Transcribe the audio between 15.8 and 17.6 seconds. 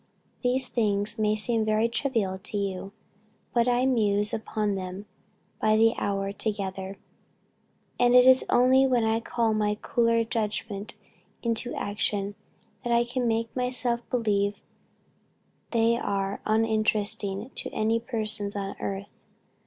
are uninteresting